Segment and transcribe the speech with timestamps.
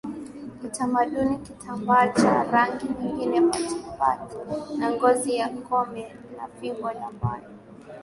[0.61, 4.35] kitamaduni kitambaa cha rangi nyingi patipati
[4.79, 7.41] za ngozi ya ngombe na fimbo ya mbao